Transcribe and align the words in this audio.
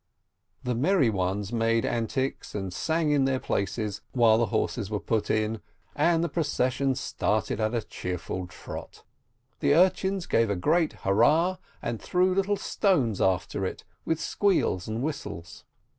The 0.63 0.73
merry 0.73 1.11
ones 1.11 1.53
made 1.53 1.85
antics, 1.85 2.55
and 2.55 2.73
sang 2.73 3.11
in 3.11 3.25
their 3.25 3.39
places, 3.39 4.01
while 4.13 4.39
the 4.39 4.47
horses 4.47 4.89
were 4.89 4.99
put 4.99 5.29
in, 5.29 5.61
and 5.95 6.23
the 6.23 6.27
procession 6.27 6.95
started 6.95 7.59
at 7.59 7.75
a 7.75 7.83
cheerful 7.83 8.47
trot. 8.47 9.03
The 9.59 9.75
urchins 9.75 10.25
gave 10.25 10.49
a 10.49 10.55
great 10.55 10.93
hurrah, 11.03 11.57
and 11.83 12.01
threw 12.01 12.33
little 12.33 12.57
stones 12.57 13.21
after 13.21 13.63
it, 13.63 13.83
with 14.03 14.19
squeals 14.19 14.87
and 14.87 15.03
whistles. 15.03 15.65